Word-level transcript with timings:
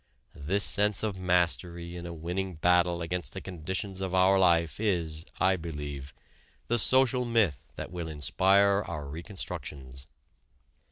This 0.33 0.63
sense 0.63 1.03
of 1.03 1.19
mastery 1.19 1.95
in 1.95 2.07
a 2.07 2.11
winning 2.11 2.55
battle 2.55 3.03
against 3.03 3.33
the 3.33 3.39
conditions 3.39 4.01
of 4.01 4.15
our 4.15 4.39
life 4.39 4.79
is, 4.79 5.25
I 5.39 5.57
believe, 5.57 6.11
the 6.69 6.79
social 6.79 7.23
myth 7.23 7.67
that 7.75 7.91
will 7.91 8.07
inspire 8.07 8.83
our 8.87 9.07
reconstructions. 9.07 10.07